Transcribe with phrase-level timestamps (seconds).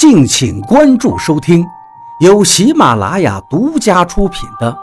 [0.00, 1.62] 敬请关注收听，
[2.20, 4.72] 由喜马拉雅独家出品的《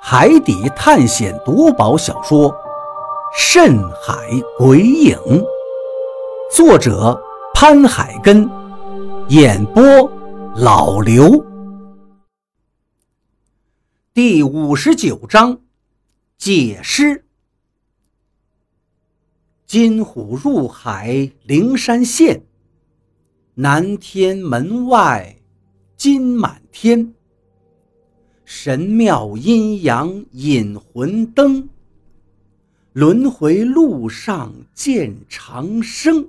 [0.00, 2.48] 海底探险夺宝小说》
[3.36, 4.14] 《深海
[4.56, 5.16] 鬼影》，
[6.54, 7.20] 作者
[7.52, 8.48] 潘海根，
[9.26, 9.82] 演播
[10.54, 11.44] 老刘。
[14.14, 15.58] 第五十九章，
[16.38, 17.24] 解释。
[19.66, 22.44] 金虎入海，灵山现。
[23.54, 25.36] 南天门外
[25.96, 27.12] 金满天，
[28.44, 31.68] 神庙阴阳引魂灯。
[32.92, 36.28] 轮回路上见长生。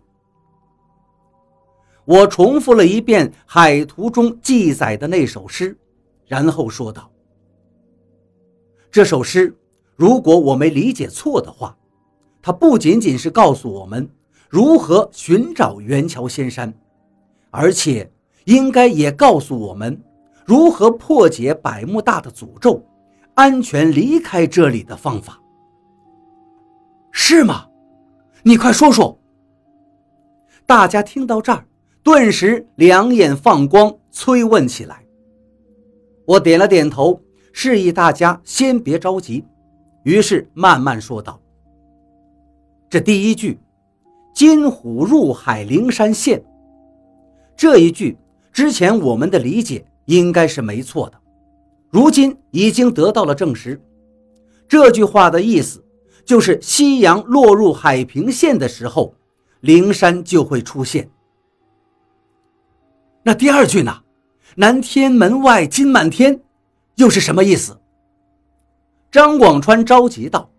[2.06, 5.78] 我重复了一遍海图中记载的那首诗，
[6.28, 7.12] 然后说道
[8.92, 9.56] ：“这首诗，
[9.96, 11.78] 如果我没理解错的话，
[12.42, 14.10] 它不仅仅是告诉我们
[14.50, 16.74] 如何寻找元桥仙山。”
[17.52, 18.10] 而且，
[18.46, 20.02] 应该也告诉我们
[20.46, 22.82] 如何破解百慕大的诅咒，
[23.34, 25.40] 安全离开这里的方法，
[27.12, 27.68] 是吗？
[28.44, 29.20] 你快说说。
[30.66, 31.66] 大家听到这儿，
[32.02, 35.04] 顿时两眼放光，催问起来。
[36.26, 39.46] 我点了点头，示意大家先别着急，
[40.04, 41.38] 于是慢慢说道
[42.90, 43.60] ：“这第一句，
[44.34, 46.42] 金虎入海，灵山现。”
[47.62, 48.18] 这一句
[48.52, 51.22] 之前我们的理解应该是没错的，
[51.92, 53.80] 如今已经得到了证实。
[54.68, 55.86] 这句话的意思
[56.26, 59.14] 就是夕阳落入海平线的时候，
[59.60, 61.08] 灵山就会出现。
[63.22, 64.02] 那第二句呢
[64.58, 66.42] ？“南天门外金满天”
[66.98, 67.80] 又是什么意思？
[69.12, 70.50] 张广川着急道：“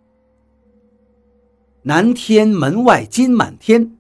[1.83, 3.98] 南天门外金满天，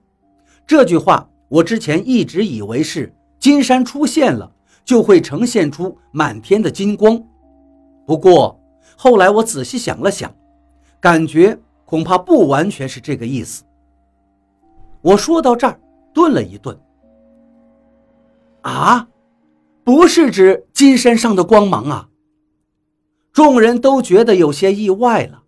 [0.68, 4.50] 这句话。”我之前一直以为是金山出现了
[4.86, 7.22] 就会呈现出满天的金光，
[8.06, 8.58] 不过
[8.96, 10.34] 后来我仔细想了想，
[10.98, 13.64] 感觉恐怕不完全是这个意思。
[15.02, 15.78] 我说到这儿
[16.14, 16.74] 顿了一顿，
[18.62, 19.06] 啊，
[19.84, 22.08] 不是指金山上的光芒啊！
[23.30, 25.42] 众人都觉得有些意外了，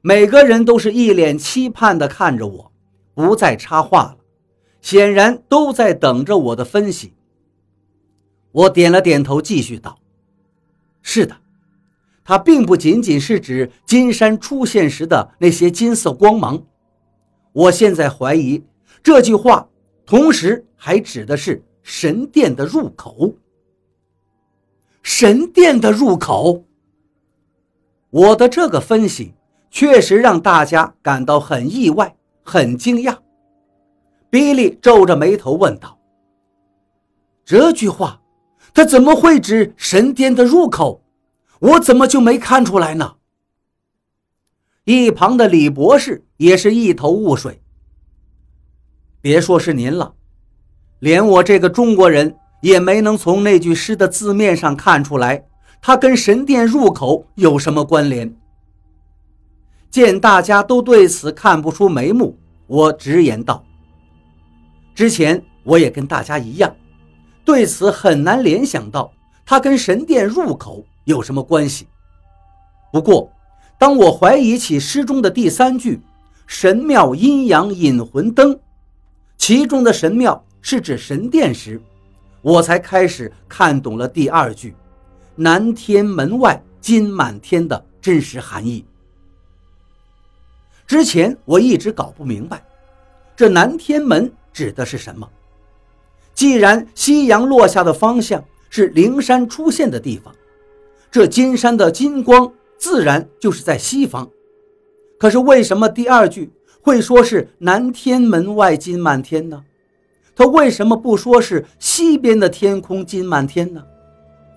[0.00, 2.72] 每个人都是一脸期盼地看着我，
[3.14, 4.18] 不再插话了。
[4.84, 7.14] 显然都在等着我的分析。
[8.52, 9.98] 我点了点头，继续道
[11.00, 11.34] ：“是的，
[12.22, 16.62] 它并不仅仅是指金山出现时的那些金色光芒。
[17.52, 18.62] 我现在怀疑
[19.02, 19.66] 这句话
[20.04, 23.34] 同时还指的是神殿的入口。
[25.02, 26.62] 神殿的入口。
[28.10, 29.32] 我的这个分析
[29.70, 33.16] 确实让大家感到很意外，很惊讶。”
[34.34, 35.96] 比利皱着眉头问道
[37.46, 38.20] ：“这句话，
[38.74, 41.04] 他怎么会指神殿的入口？
[41.60, 43.14] 我怎么就没看出来呢？”
[44.86, 47.62] 一旁的李博士也是一头雾水。
[49.20, 50.14] 别说是您了，
[50.98, 55.46] 连我这个中国人也没能从那句诗的字面上看出来，
[55.80, 58.36] 它跟神殿入口有什么关联。
[59.92, 63.64] 见大家都对此看不出眉目，我直言道。
[64.94, 66.74] 之前我也跟大家一样，
[67.44, 69.12] 对此很难联想到
[69.44, 71.88] 它跟神殿入口有什么关系。
[72.92, 73.28] 不过，
[73.76, 76.00] 当我怀疑起诗中的第三句
[76.46, 78.56] “神庙阴阳引魂灯”，
[79.36, 81.82] 其中的神庙是指神殿时，
[82.40, 84.76] 我才开始看懂了第二句
[85.34, 88.84] “南天门外金满天”的真实含义。
[90.86, 92.64] 之前我一直搞不明白，
[93.34, 94.32] 这南天门。
[94.54, 95.28] 指的是什么？
[96.32, 100.34] 既然夕阳落下的方向是灵山出现的地方，
[101.10, 104.30] 这金山的金光自然就是在西方。
[105.18, 106.50] 可是为什么第二句
[106.80, 109.62] 会说是南天门外金满天呢？
[110.36, 113.84] 他为什么不说是西边的天空金满天呢？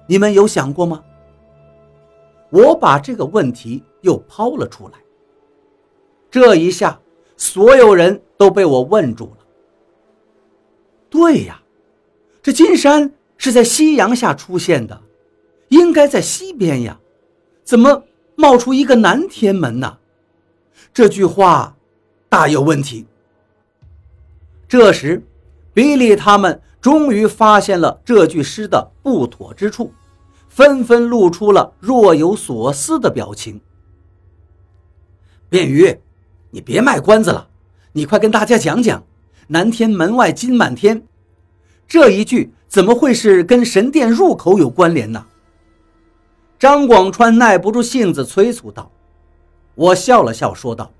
[0.07, 1.03] 你们有想过吗？
[2.49, 4.93] 我把这个问题又抛了出来。
[6.31, 6.99] 这一下，
[7.35, 9.36] 所有人都被我问住了。
[11.09, 11.61] 对呀，
[12.41, 15.01] 这金山是在夕阳下出现的，
[15.69, 16.99] 应该在西边呀，
[17.63, 18.03] 怎么
[18.35, 19.97] 冒出一个南天门呢？
[20.93, 21.75] 这句话
[22.29, 23.05] 大有问题。
[24.67, 25.23] 这时，
[25.73, 29.93] 比利他们终于发现了这句诗的不妥之处，
[30.49, 33.61] 纷纷露出了若有所思的表情。
[35.49, 35.99] 便鱼，
[36.51, 37.47] 你别卖关子了，
[37.93, 39.03] 你快跟大家讲讲。
[39.49, 41.01] 南天门外金满天，
[41.87, 45.25] 这一句怎么会是跟神殿入口有关联呢？
[46.59, 48.91] 张广川耐不住性子催促道。
[49.73, 50.91] 我笑了笑说道：“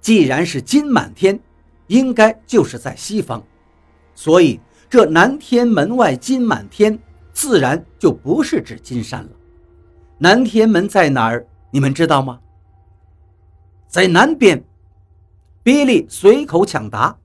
[0.00, 1.38] 既然是金满天，
[1.86, 3.40] 应该就是在西方，
[4.16, 4.58] 所以
[4.90, 6.98] 这南天门外金满天，
[7.32, 9.30] 自然就不是指金山了。
[10.18, 11.46] 南天门在哪儿？
[11.70, 12.40] 你们知道吗？”
[13.86, 14.60] 在南边。
[15.62, 17.16] 比利随口抢答。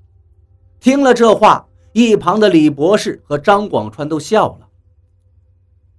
[0.80, 4.68] 听了这话，一旁的李博士和张广川都笑了。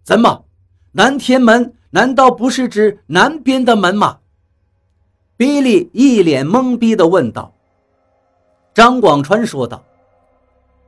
[0.05, 0.45] 怎么，
[0.93, 4.21] 南天门难道不是指南边的门吗？
[5.37, 7.55] 比利一脸懵逼地问道。
[8.73, 9.85] 张广川说道：“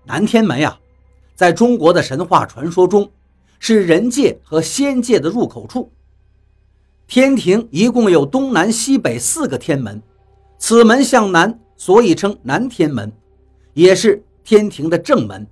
[0.07, 0.79] 南天门呀，
[1.35, 3.11] 在中国的神话传说中，
[3.59, 5.93] 是人界和仙界的入口处。
[7.09, 10.01] 天庭一共有东南西北四个天门。”
[10.61, 13.11] 此门向南，所以称南天门，
[13.73, 15.47] 也是天庭的正门。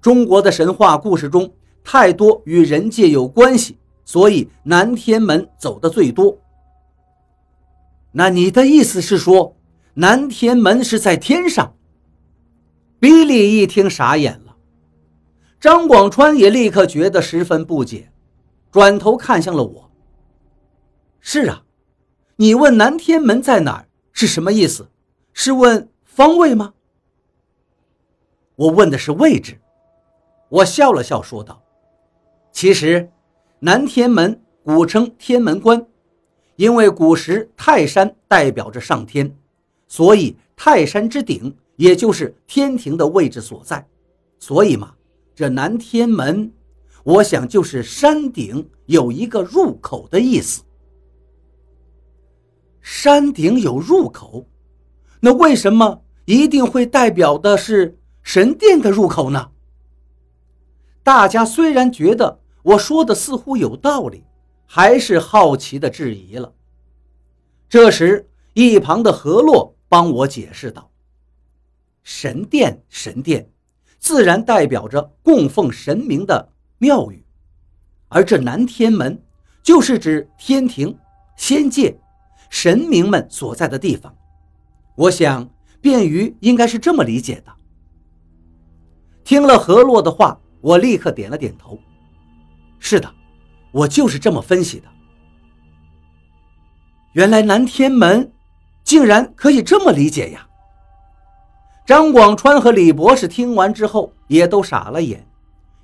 [0.00, 1.52] 中国的神话故事中，
[1.84, 3.76] 太多与人界有关系，
[4.06, 6.38] 所以南天门走的最多。
[8.12, 9.54] 那你的意思是说，
[9.92, 11.74] 南天门是在天上？
[12.98, 14.56] 比利一听傻眼了，
[15.60, 18.10] 张广川也立刻觉得十分不解，
[18.72, 19.90] 转头看向了我。
[21.20, 21.64] 是啊，
[22.36, 23.88] 你问南天门在哪儿？
[24.26, 24.88] 是什么意思？
[25.34, 26.72] 是问方位吗？
[28.56, 29.60] 我问的是位置。
[30.48, 31.62] 我笑了笑说道
[32.50, 33.10] ：“其实，
[33.58, 35.86] 南天门古称天门关，
[36.56, 39.36] 因为古时泰山代表着上天，
[39.88, 43.86] 所以泰山之顶也就是天庭的位置所在。
[44.38, 44.94] 所以嘛，
[45.34, 46.50] 这南天门，
[47.02, 50.62] 我想就是山顶有一个入口的意思。”
[52.84, 54.46] 山顶有入口，
[55.20, 59.52] 那为什么一定会代表的是神殿的入口呢？
[61.02, 64.22] 大家虽然觉得我说的似乎有道理，
[64.66, 66.52] 还是好奇的质疑了。
[67.70, 70.90] 这时，一旁的何洛帮我解释道
[72.04, 73.50] ：“神殿，神殿，
[73.98, 77.24] 自然代表着供奉神明的庙宇，
[78.08, 79.22] 而这南天门，
[79.62, 80.98] 就是指天庭、
[81.34, 81.98] 仙界。”
[82.54, 84.14] 神明们所在的地方，
[84.94, 87.52] 我想便于应该是这么理解的。
[89.24, 91.76] 听了何洛的话，我立刻点了点头。
[92.78, 93.12] 是的，
[93.72, 94.86] 我就是这么分析的。
[97.14, 98.32] 原来南天门
[98.84, 100.46] 竟然可以这么理解呀！
[101.84, 105.26] 张广川和李博士听完之后也都傻了眼，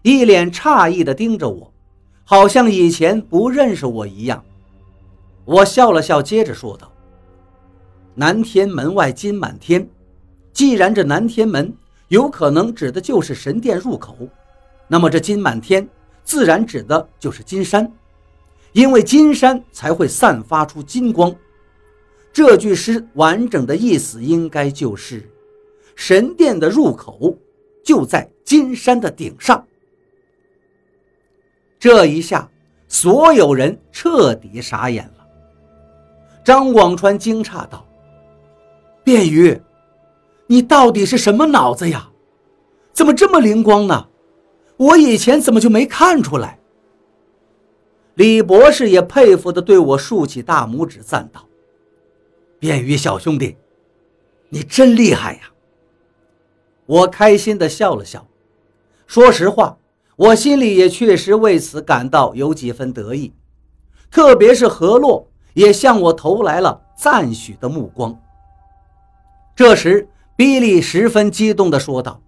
[0.03, 1.75] 一脸诧异地盯着我，
[2.23, 4.45] 好像以前不认识我一样。
[5.51, 6.93] 我笑了笑，接着说道
[8.15, 9.91] ：“南天门外金满天，
[10.53, 11.75] 既然这南天门
[12.07, 14.17] 有可能指的就是神殿入口，
[14.87, 15.89] 那么这金满天
[16.23, 17.93] 自然指的就是金山，
[18.71, 21.35] 因为金山才会散发出金光。
[22.33, 25.29] 这句诗完整的意思应该就是，
[25.97, 27.37] 神殿的入口
[27.83, 29.67] 就在金山的顶上。
[31.77, 32.49] 这一下，
[32.87, 35.15] 所有人彻底傻眼了。”
[36.43, 37.87] 张广川惊诧道
[39.05, 39.61] ：“卞瑜，
[40.47, 42.11] 你到底是什么脑子呀？
[42.93, 44.09] 怎么这么灵光呢？
[44.77, 46.59] 我以前怎么就没看出来？”
[48.15, 51.47] 李博士也佩服地对我竖起大拇指，赞道
[52.61, 53.57] ：“卞瑜小兄弟，
[54.49, 55.41] 你真厉害呀！”
[56.87, 58.27] 我开心地笑了笑。
[59.07, 59.79] 说实话，
[60.17, 63.33] 我心里也确实为此感到有几分得意，
[64.11, 65.30] 特别是何洛。
[65.61, 68.19] 也向我投来了赞许的目光。
[69.55, 72.19] 这时，比利十分激动地说道：“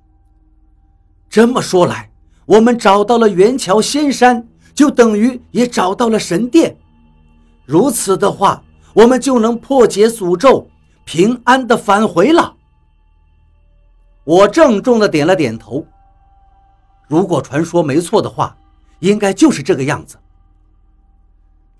[1.31, 2.11] 这么说来，
[2.45, 6.77] 我们找到了元桥仙山，就等于也找到了神殿。
[7.65, 8.63] 如此的话，
[8.93, 10.69] 我们就能破解诅咒，
[11.07, 12.57] 平安地返回了。”
[14.25, 15.87] 我郑重地点了点头。
[17.09, 18.55] 如果传说没错的话，
[18.99, 20.19] 应该就是这个样子。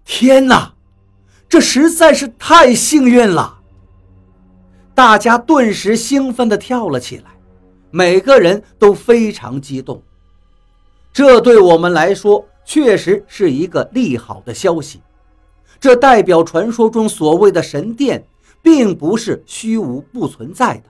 [0.03, 0.73] 天哪！
[1.53, 3.59] 这实在是太幸运了！
[4.95, 7.25] 大家顿时兴奋地跳了起来，
[7.91, 10.03] 每个人都非常激动。
[11.13, 15.03] 这对我们来说确实是一个利好的消息。
[15.79, 18.25] 这代表传说中所谓的神殿，
[18.63, 20.85] 并不是虚无不存在的，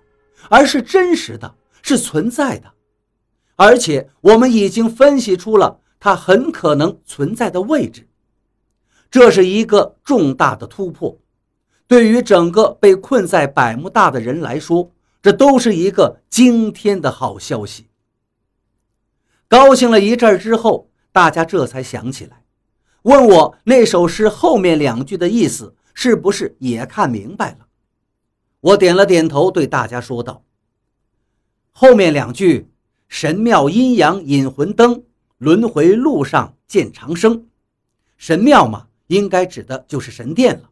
[0.49, 1.53] 而是真实的，
[1.83, 2.71] 是存在的。
[3.57, 8.07] 而且我们已经分析出了它很可能存在的位置。
[9.13, 11.19] 这是一个重大的突破，
[11.87, 14.91] 对于整个被困在百慕大的人来说，
[15.21, 17.89] 这都是一个惊天的好消息。
[19.47, 22.43] 高兴了一阵之后，大家这才想起来，
[23.03, 27.67] 问我那首诗后面两句的意思是不是也看明白了。
[28.61, 30.43] 我点了点头，对大家说道
[31.71, 32.71] ：“后面两句
[33.09, 35.03] ‘神庙阴阳引魂灯，
[35.37, 37.47] 轮回路上见长生’，
[38.17, 40.71] 神庙嘛，应该指的就是神殿了。”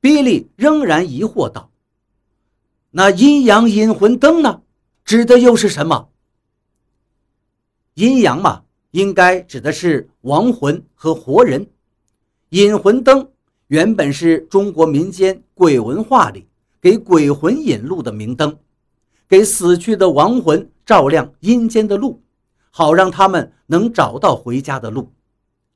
[0.00, 1.70] 比利仍然疑惑道
[2.92, 4.62] ：“那阴阳引魂灯呢？
[5.04, 6.10] 指的又是什么？”
[7.94, 11.66] 阴阳嘛，应该指的是亡魂和活人。
[12.50, 13.30] 引魂灯
[13.68, 16.46] 原本是中国民间鬼文化里
[16.80, 18.58] 给鬼魂引路的明灯，
[19.26, 22.22] 给死去的亡魂照亮阴间的路，
[22.70, 25.10] 好让他们能找到回家的路。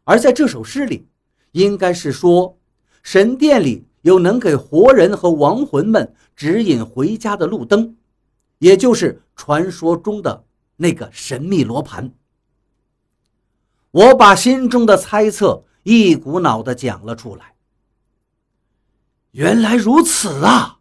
[0.04, 1.08] 而在这首诗里，
[1.52, 2.58] 应该是说
[3.02, 7.96] 神殿里有能给活人和亡魂们指引回家的路灯，
[8.58, 10.44] 也就是传说中的。
[10.82, 12.10] 那个神秘罗盘，
[13.90, 17.54] 我把心中的猜测一股脑的讲了出来。
[19.32, 20.78] 原来如此啊！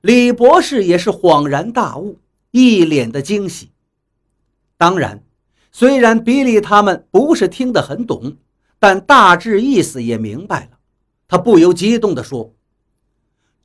[0.00, 2.20] 李博士也是恍然大悟，
[2.52, 3.72] 一脸的惊喜。
[4.76, 5.24] 当然，
[5.72, 8.36] 虽然比利他们不是听得很懂，
[8.84, 10.76] 但大致意思也明白了。
[11.26, 12.54] 他不由激动地说：“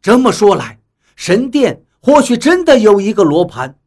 [0.02, 0.80] 这么说来，
[1.18, 3.78] 神殿或许真的有一个罗盘。”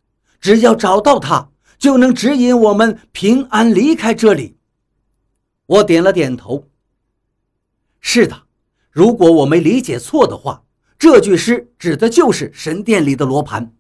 [0.43, 1.49] 只要找到它，
[1.79, 4.59] 就能指引我们平安离开这里。
[5.65, 6.69] 我点了点头。
[8.03, 8.43] 是的，
[8.91, 10.63] 如果我没理解错的话，
[10.99, 13.75] 这句诗指的就是神殿里的罗盘。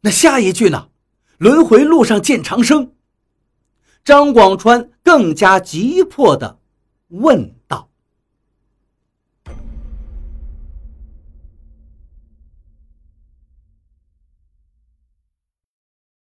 [0.00, 0.88] 那下一句呢？
[1.38, 2.93] 轮回路上见长生。
[4.04, 6.58] 张广川更加急迫地
[7.08, 7.88] 问道。